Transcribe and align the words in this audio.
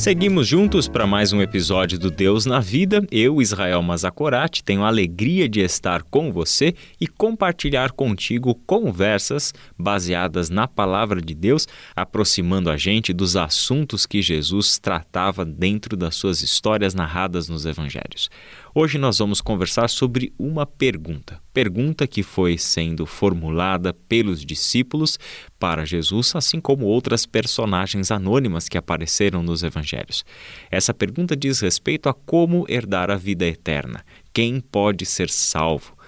Seguimos 0.00 0.48
juntos 0.48 0.88
para 0.88 1.06
mais 1.06 1.30
um 1.30 1.42
episódio 1.42 1.98
do 1.98 2.10
Deus 2.10 2.46
na 2.46 2.58
Vida. 2.58 3.06
Eu, 3.10 3.42
Israel 3.42 3.82
Mazakorati, 3.82 4.64
tenho 4.64 4.82
a 4.82 4.86
alegria 4.86 5.46
de 5.46 5.60
estar 5.60 6.02
com 6.04 6.32
você 6.32 6.74
e 6.98 7.06
compartilhar 7.06 7.92
contigo 7.92 8.54
conversas 8.66 9.52
baseadas 9.78 10.48
na 10.48 10.66
palavra 10.66 11.20
de 11.20 11.34
Deus, 11.34 11.68
aproximando 11.94 12.70
a 12.70 12.78
gente 12.78 13.12
dos 13.12 13.36
assuntos 13.36 14.06
que 14.06 14.22
Jesus 14.22 14.78
tratava 14.78 15.44
dentro 15.44 15.98
das 15.98 16.16
suas 16.16 16.40
histórias 16.40 16.94
narradas 16.94 17.50
nos 17.50 17.66
evangelhos. 17.66 18.30
Hoje 18.72 18.98
nós 18.98 19.18
vamos 19.18 19.40
conversar 19.40 19.90
sobre 19.90 20.32
uma 20.38 20.64
pergunta. 20.64 21.42
Pergunta 21.52 22.06
que 22.06 22.22
foi 22.22 22.56
sendo 22.56 23.04
formulada 23.04 23.92
pelos 23.92 24.44
discípulos 24.44 25.18
para 25.58 25.84
Jesus, 25.84 26.36
assim 26.36 26.60
como 26.60 26.86
outras 26.86 27.26
personagens 27.26 28.12
anônimas 28.12 28.68
que 28.68 28.78
apareceram 28.78 29.42
nos 29.42 29.64
evangelhos. 29.64 30.24
Essa 30.70 30.94
pergunta 30.94 31.36
diz 31.36 31.58
respeito 31.58 32.08
a 32.08 32.14
como 32.14 32.64
herdar 32.68 33.10
a 33.10 33.16
vida 33.16 33.44
eterna. 33.44 34.04
Quem 34.32 34.60
pode 34.60 35.04
ser 35.04 35.30
salvo? 35.30 35.98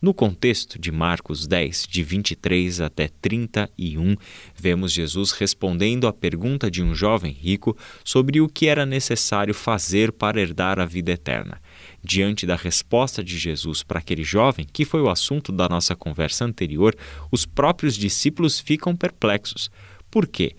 No 0.00 0.14
contexto 0.14 0.78
de 0.78 0.92
Marcos 0.92 1.46
10, 1.46 1.86
de 1.86 2.02
23 2.02 2.80
até 2.80 3.08
31, 3.08 4.14
vemos 4.54 4.92
Jesus 4.92 5.32
respondendo 5.32 6.06
à 6.06 6.12
pergunta 6.12 6.70
de 6.70 6.82
um 6.82 6.94
jovem 6.94 7.32
rico 7.32 7.76
sobre 8.04 8.40
o 8.40 8.48
que 8.48 8.68
era 8.68 8.86
necessário 8.86 9.52
fazer 9.52 10.12
para 10.12 10.40
herdar 10.40 10.78
a 10.78 10.86
vida 10.86 11.12
eterna. 11.12 11.60
Diante 12.08 12.46
da 12.46 12.54
resposta 12.54 13.22
de 13.22 13.36
Jesus 13.36 13.82
para 13.82 13.98
aquele 13.98 14.22
jovem, 14.22 14.64
que 14.72 14.84
foi 14.84 15.02
o 15.02 15.10
assunto 15.10 15.50
da 15.50 15.68
nossa 15.68 15.96
conversa 15.96 16.44
anterior, 16.44 16.94
os 17.32 17.44
próprios 17.44 17.96
discípulos 17.96 18.60
ficam 18.60 18.94
perplexos. 18.94 19.68
Por 20.08 20.28
quê? 20.28 20.54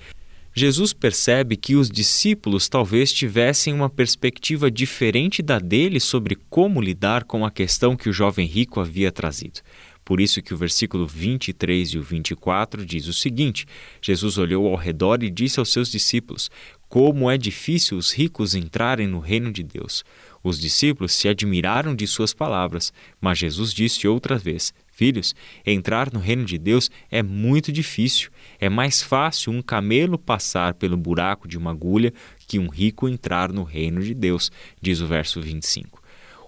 Jesus 0.59 0.91
percebe 0.91 1.55
que 1.55 1.75
os 1.75 1.87
discípulos 1.87 2.67
talvez 2.67 3.13
tivessem 3.13 3.75
uma 3.75 3.91
perspectiva 3.91 4.71
diferente 4.71 5.43
da 5.43 5.59
dele 5.59 5.99
sobre 5.99 6.35
como 6.49 6.81
lidar 6.81 7.25
com 7.25 7.45
a 7.45 7.51
questão 7.51 7.95
que 7.95 8.09
o 8.09 8.13
jovem 8.13 8.47
rico 8.47 8.79
havia 8.79 9.11
trazido. 9.11 9.59
Por 10.03 10.19
isso 10.19 10.41
que 10.41 10.55
o 10.55 10.57
versículo 10.57 11.05
23 11.05 11.89
e 11.89 11.97
o 11.99 12.01
24 12.01 12.83
diz 12.83 13.05
o 13.05 13.13
seguinte: 13.13 13.67
Jesus 14.01 14.39
olhou 14.39 14.67
ao 14.67 14.75
redor 14.75 15.21
e 15.21 15.29
disse 15.29 15.59
aos 15.59 15.71
seus 15.71 15.91
discípulos: 15.91 16.49
Como 16.89 17.29
é 17.29 17.37
difícil 17.37 17.95
os 17.95 18.11
ricos 18.11 18.55
entrarem 18.55 19.05
no 19.05 19.19
reino 19.19 19.51
de 19.51 19.61
Deus. 19.61 20.03
Os 20.43 20.59
discípulos 20.59 21.11
se 21.11 21.27
admiraram 21.27 21.93
de 21.93 22.07
suas 22.07 22.33
palavras, 22.33 22.91
mas 23.21 23.37
Jesus 23.37 23.71
disse 23.71 24.07
outra 24.07 24.39
vez: 24.39 24.73
Filhos, 24.97 25.35
entrar 25.63 26.11
no 26.11 26.19
reino 26.19 26.43
de 26.43 26.57
Deus 26.57 26.89
é 27.11 27.21
muito 27.21 27.71
difícil. 27.71 28.31
É 28.59 28.67
mais 28.67 28.99
fácil 28.99 29.53
um 29.53 29.61
camelo 29.61 30.17
passar 30.17 30.73
pelo 30.73 30.97
buraco 30.97 31.47
de 31.47 31.55
uma 31.55 31.69
agulha 31.69 32.11
que 32.47 32.57
um 32.57 32.67
rico 32.67 33.07
entrar 33.07 33.53
no 33.53 33.61
reino 33.61 34.01
de 34.01 34.15
Deus, 34.15 34.51
diz 34.81 34.99
o 34.99 35.05
verso 35.05 35.39
25. 35.39 36.01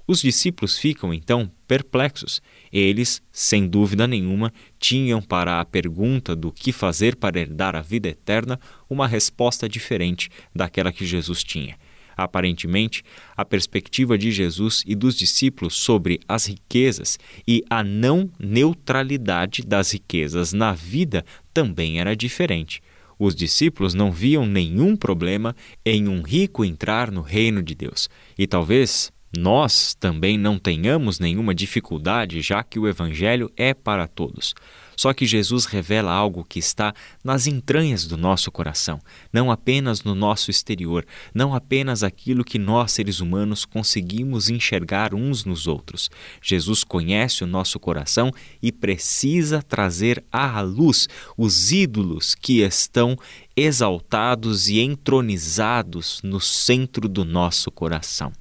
Os 0.08 0.24
discípulos 0.24 0.80
ficam 0.80 1.14
então 1.14 1.52
perplexos. 1.68 2.42
Eles, 2.74 3.22
sem 3.32 3.68
dúvida 3.68 4.08
nenhuma, 4.08 4.52
tinham 4.80 5.22
para 5.22 5.60
a 5.60 5.66
pergunta 5.66 6.36
do 6.36 6.52
que 6.52 6.72
fazer 6.72 7.18
para 7.18 7.40
herdar 7.40 7.76
a 7.76 7.82
vida 7.82 8.10
eterna 8.10 8.60
uma 8.90 9.08
resposta 9.08 9.70
diferente 9.70 10.28
daquela 10.56 10.92
que 10.92 11.06
Jesus 11.06 11.44
tinha. 11.44 11.78
Aparentemente, 12.24 13.04
a 13.36 13.46
perspectiva 13.46 14.18
de 14.18 14.32
Jesus 14.32 14.84
e 14.86 14.96
dos 14.96 15.16
discípulos 15.16 15.76
sobre 15.76 16.20
as 16.28 16.46
riquezas 16.46 17.18
e 17.48 17.64
a 17.70 17.84
não 17.84 18.30
neutralidade 18.40 19.62
das 19.64 19.92
riquezas 19.92 20.54
na 20.54 20.74
vida 20.74 21.26
também 21.54 22.00
era 22.00 22.16
diferente. 22.16 22.82
Os 23.18 23.36
discípulos 23.36 23.94
não 23.94 24.12
viam 24.12 24.46
nenhum 24.46 24.96
problema 24.96 25.54
em 25.86 26.08
um 26.08 26.22
rico 26.22 26.64
entrar 26.64 27.12
no 27.12 27.22
reino 27.22 27.62
de 27.62 27.76
Deus. 27.76 28.10
E 28.38 28.48
talvez 28.48 29.12
nós 29.38 29.94
também 29.94 30.38
não 30.38 30.58
tenhamos 30.58 31.20
nenhuma 31.20 31.54
dificuldade, 31.54 32.42
já 32.42 32.64
que 32.64 32.80
o 32.80 32.88
Evangelho 32.88 33.52
é 33.56 33.74
para 33.74 34.08
todos. 34.08 34.56
Só 34.98 35.14
que 35.14 35.26
Jesus 35.26 35.64
revela 35.64 36.12
algo 36.12 36.44
que 36.44 36.60
está 36.60 36.94
nas 37.24 37.48
entranhas 37.48 38.06
do 38.06 38.18
nosso 38.18 38.52
coração, 38.52 39.00
não 39.32 39.50
apenas 39.50 40.04
no 40.04 40.14
nosso 40.14 40.52
exterior, 40.52 41.06
não 41.34 41.56
apenas 41.56 42.04
aquilo 42.04 42.44
que 42.44 42.60
nós, 42.60 42.92
seres 42.92 43.22
humanos, 43.22 43.64
conseguimos 43.64 44.50
enxergar 44.50 45.14
uns 45.14 45.46
nos 45.46 45.68
outros. 45.68 46.10
Jesus 46.42 46.84
conhece 46.84 47.46
o 47.46 47.48
nosso 47.48 47.80
coração 47.80 48.30
e 48.62 48.74
precisa 48.74 49.62
trazer 49.62 50.22
à 50.30 50.60
luz 50.60 51.08
os 51.38 51.72
ídolos 51.72 52.36
que 52.36 52.60
estão 52.60 53.16
exaltados 53.56 54.68
e 54.68 54.82
entronizados 54.82 56.20
no 56.24 56.42
centro 56.42 57.08
do 57.08 57.24
nosso 57.24 57.72
coração. 57.72 58.34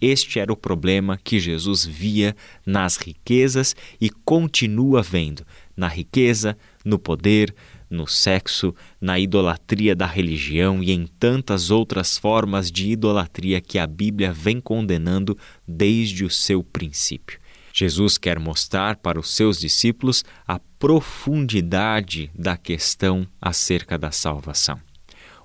Este 0.00 0.38
era 0.40 0.52
o 0.52 0.56
problema 0.56 1.18
que 1.22 1.38
Jesus 1.38 1.84
via 1.84 2.34
nas 2.64 2.96
riquezas 2.96 3.76
e 4.00 4.08
continua 4.08 5.02
vendo 5.02 5.44
na 5.76 5.88
riqueza, 5.88 6.56
no 6.84 6.98
poder, 6.98 7.54
no 7.88 8.06
sexo, 8.06 8.74
na 9.00 9.18
idolatria 9.18 9.94
da 9.96 10.06
religião 10.06 10.82
e 10.82 10.92
em 10.92 11.06
tantas 11.06 11.70
outras 11.70 12.16
formas 12.16 12.70
de 12.70 12.90
idolatria 12.90 13.60
que 13.60 13.78
a 13.78 13.86
Bíblia 13.86 14.32
vem 14.32 14.60
condenando 14.60 15.36
desde 15.66 16.24
o 16.24 16.30
seu 16.30 16.62
princípio. 16.62 17.38
Jesus 17.72 18.16
quer 18.18 18.38
mostrar 18.38 18.96
para 18.96 19.18
os 19.18 19.30
seus 19.30 19.58
discípulos 19.58 20.24
a 20.46 20.58
profundidade 20.78 22.30
da 22.34 22.56
questão 22.56 23.26
acerca 23.40 23.98
da 23.98 24.10
salvação. 24.10 24.80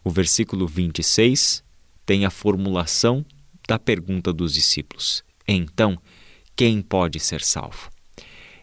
O 0.03 0.09
versículo 0.09 0.67
26 0.67 1.63
tem 2.05 2.25
a 2.25 2.29
formulação 2.29 3.25
da 3.67 3.79
pergunta 3.79 4.31
dos 4.31 4.53
discípulos: 4.53 5.23
Então, 5.47 5.97
quem 6.55 6.81
pode 6.81 7.19
ser 7.19 7.41
salvo? 7.41 7.89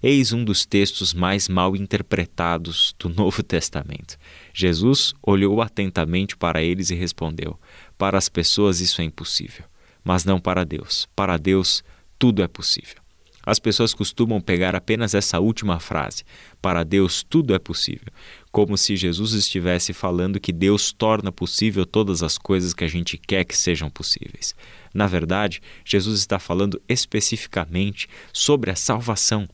Eis 0.02 0.32
um 0.32 0.44
dos 0.44 0.66
textos 0.66 1.14
mais 1.14 1.48
mal 1.48 1.76
interpretados 1.76 2.92
do 2.98 3.08
Novo 3.14 3.40
Testamento. 3.42 4.16
Jesus 4.52 5.14
olhou 5.22 5.62
atentamente 5.62 6.36
para 6.36 6.62
eles 6.62 6.90
e 6.90 6.94
respondeu: 6.94 7.58
Para 7.96 8.18
as 8.18 8.28
pessoas 8.28 8.80
isso 8.80 9.00
é 9.00 9.04
impossível, 9.04 9.64
mas 10.02 10.24
não 10.24 10.40
para 10.40 10.64
Deus. 10.64 11.08
Para 11.14 11.36
Deus 11.36 11.84
tudo 12.18 12.42
é 12.42 12.48
possível. 12.48 13.02
As 13.44 13.58
pessoas 13.58 13.92
costumam 13.92 14.40
pegar 14.40 14.74
apenas 14.74 15.14
essa 15.14 15.38
última 15.38 15.78
frase: 15.78 16.24
Para 16.60 16.84
Deus 16.84 17.22
tudo 17.22 17.54
é 17.54 17.58
possível, 17.58 18.08
como 18.52 18.76
se 18.76 18.94
Jesus 18.94 19.32
estivesse 19.32 19.94
falando 19.94 20.38
que 20.38 20.52
Deus 20.52 20.92
torna 20.92 21.32
possível 21.32 21.86
todas 21.86 22.22
as 22.22 22.36
coisas 22.36 22.74
que 22.74 22.84
a 22.84 22.88
gente 22.88 23.16
quer 23.16 23.44
que 23.44 23.56
sejam 23.56 23.88
possíveis. 23.88 24.54
Na 24.92 25.06
verdade, 25.06 25.62
Jesus 25.82 26.20
está 26.20 26.38
falando 26.38 26.80
especificamente 26.86 28.06
sobre 28.30 28.70
a 28.70 28.76
salvação. 28.76 29.48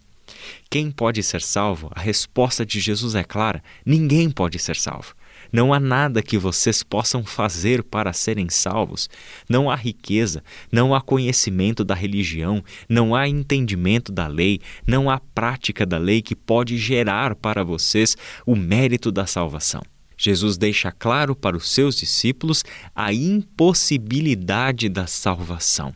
Quem 0.69 0.91
pode 0.91 1.23
ser 1.23 1.41
salvo? 1.41 1.91
A 1.95 2.01
resposta 2.01 2.67
de 2.67 2.81
Jesus 2.81 3.15
é 3.15 3.23
clara: 3.23 3.63
ninguém 3.87 4.29
pode 4.29 4.59
ser 4.59 4.77
salvo. 4.77 5.15
Não 5.53 5.73
há 5.73 5.81
nada 5.81 6.23
que 6.23 6.37
vocês 6.37 6.83
possam 6.83 7.25
fazer 7.25 7.83
para 7.83 8.13
serem 8.13 8.49
salvos. 8.49 9.09
Não 9.49 9.71
há 9.71 9.75
riqueza, 9.75 10.43
não 10.71 10.95
há 10.95 11.01
conhecimento 11.01 11.85
da 11.85 11.95
religião, 11.95 12.63
não 12.89 13.15
há 13.15 13.29
entendimento 13.29 14.13
da 14.13 14.27
lei, 14.27 14.61
não 14.87 15.09
há 15.09 15.19
prática 15.19 15.87
da 15.87 15.99
lei 15.99 16.21
que 16.21 16.37
pode 16.37 16.77
gerar 16.77 17.35
para 17.35 17.65
vocês 17.65 18.17
o 18.47 18.55
mérito 18.55 19.11
da 19.11 19.27
salvação. 19.27 19.83
Jesus 20.17 20.59
deixa 20.59 20.91
claro 20.91 21.37
para 21.37 21.57
os 21.57 21.71
seus 21.71 21.97
discípulos 21.97 22.65
a 22.95 23.13
impossibilidade 23.13 24.89
da 24.89 25.07
salvação. 25.07 25.95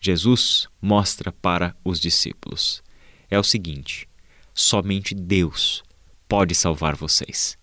Jesus 0.00 0.68
mostra 0.80 1.32
para 1.32 1.76
os 1.84 2.00
discípulos: 2.00 2.82
é 3.28 3.38
o 3.38 3.42
seguinte, 3.42 4.08
somente 4.54 5.14
Deus 5.14 5.82
pode 6.28 6.54
salvar 6.54 6.94
vocês. 6.94 7.59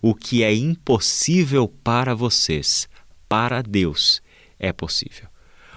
O 0.00 0.14
que 0.14 0.42
é 0.42 0.54
impossível 0.54 1.68
para 1.68 2.14
vocês, 2.14 2.88
para 3.28 3.62
Deus, 3.62 4.22
é 4.58 4.72
possível. 4.72 5.28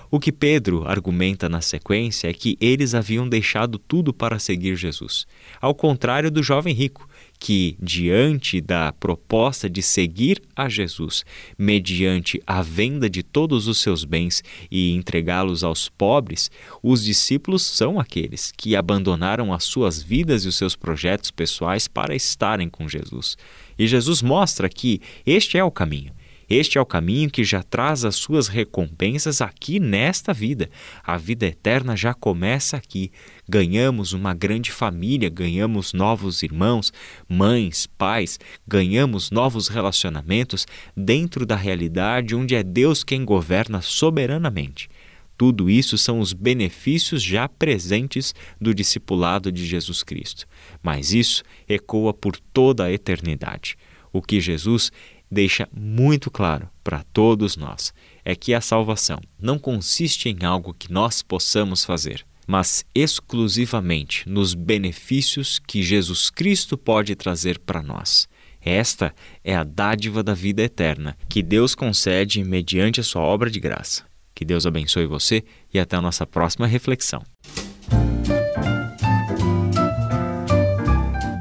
O 0.09 0.19
que 0.19 0.31
Pedro 0.31 0.85
argumenta 0.85 1.47
na 1.47 1.61
sequência 1.61 2.29
é 2.29 2.33
que 2.33 2.57
eles 2.59 2.93
haviam 2.93 3.29
deixado 3.29 3.79
tudo 3.79 4.13
para 4.13 4.39
seguir 4.39 4.75
Jesus, 4.75 5.25
ao 5.61 5.73
contrário 5.73 6.29
do 6.29 6.43
jovem 6.43 6.73
rico, 6.73 7.07
que, 7.43 7.75
diante 7.81 8.61
da 8.61 8.93
proposta 8.93 9.67
de 9.67 9.81
seguir 9.81 10.39
a 10.55 10.69
Jesus, 10.69 11.25
mediante 11.57 12.39
a 12.45 12.61
venda 12.61 13.09
de 13.09 13.23
todos 13.23 13.67
os 13.67 13.79
seus 13.79 14.05
bens 14.05 14.43
e 14.69 14.91
entregá-los 14.91 15.63
aos 15.63 15.89
pobres, 15.89 16.51
os 16.83 17.03
discípulos 17.03 17.63
são 17.63 17.99
aqueles 17.99 18.53
que 18.55 18.75
abandonaram 18.75 19.51
as 19.51 19.63
suas 19.63 20.03
vidas 20.03 20.45
e 20.45 20.49
os 20.49 20.55
seus 20.55 20.75
projetos 20.75 21.31
pessoais 21.31 21.87
para 21.87 22.15
estarem 22.15 22.69
com 22.69 22.87
Jesus. 22.87 23.35
E 23.75 23.87
Jesus 23.87 24.21
mostra 24.21 24.69
que 24.69 25.01
este 25.25 25.57
é 25.57 25.63
o 25.63 25.71
caminho. 25.71 26.13
Este 26.53 26.77
é 26.77 26.81
o 26.81 26.85
caminho 26.85 27.29
que 27.29 27.45
já 27.45 27.63
traz 27.63 28.03
as 28.03 28.17
suas 28.17 28.49
recompensas 28.49 29.39
aqui 29.39 29.79
nesta 29.79 30.33
vida. 30.33 30.69
A 31.01 31.15
vida 31.15 31.45
eterna 31.45 31.95
já 31.95 32.13
começa 32.13 32.75
aqui. 32.75 33.09
Ganhamos 33.47 34.11
uma 34.11 34.33
grande 34.33 34.69
família, 34.69 35.29
ganhamos 35.29 35.93
novos 35.93 36.43
irmãos, 36.43 36.91
mães, 37.25 37.87
pais, 37.87 38.37
ganhamos 38.67 39.31
novos 39.31 39.69
relacionamentos 39.69 40.67
dentro 40.93 41.45
da 41.45 41.55
realidade 41.55 42.35
onde 42.35 42.53
é 42.53 42.61
Deus 42.61 43.01
quem 43.01 43.23
governa 43.23 43.81
soberanamente. 43.81 44.89
Tudo 45.37 45.69
isso 45.69 45.97
são 45.97 46.19
os 46.19 46.33
benefícios 46.33 47.23
já 47.23 47.47
presentes 47.47 48.35
do 48.59 48.75
discipulado 48.75 49.53
de 49.53 49.65
Jesus 49.65 50.03
Cristo. 50.03 50.45
Mas 50.83 51.13
isso 51.13 51.43
ecoa 51.65 52.13
por 52.13 52.35
toda 52.51 52.83
a 52.83 52.91
eternidade. 52.91 53.77
O 54.11 54.21
que 54.21 54.41
Jesus 54.41 54.91
deixa 55.31 55.67
muito 55.71 56.29
claro 56.29 56.69
para 56.83 57.03
todos 57.13 57.55
nós 57.55 57.93
é 58.25 58.35
que 58.35 58.53
a 58.53 58.61
salvação 58.61 59.19
não 59.39 59.57
consiste 59.57 60.29
em 60.29 60.43
algo 60.43 60.73
que 60.73 60.91
nós 60.91 61.21
possamos 61.21 61.85
fazer, 61.85 62.25
mas 62.45 62.85
exclusivamente 62.93 64.27
nos 64.29 64.53
benefícios 64.53 65.57
que 65.57 65.81
Jesus 65.81 66.29
Cristo 66.29 66.77
pode 66.77 67.15
trazer 67.15 67.57
para 67.59 67.81
nós. 67.81 68.27
Esta 68.61 69.13
é 69.43 69.55
a 69.55 69.63
dádiva 69.63 70.21
da 70.21 70.33
vida 70.33 70.61
eterna 70.61 71.17
que 71.27 71.41
Deus 71.41 71.73
concede 71.73 72.43
mediante 72.43 72.99
a 72.99 73.03
sua 73.03 73.21
obra 73.21 73.49
de 73.49 73.59
graça. 73.59 74.03
Que 74.35 74.45
Deus 74.45 74.65
abençoe 74.65 75.05
você 75.07 75.43
e 75.73 75.79
até 75.79 75.95
a 75.95 76.01
nossa 76.01 76.27
próxima 76.27 76.67
reflexão. 76.67 77.23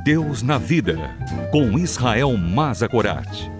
Deus 0.03 0.43
na 0.43 0.59
Vida, 0.59 1.17
com 1.53 1.79
Israel 1.79 2.37
Mazakorati. 2.37 3.60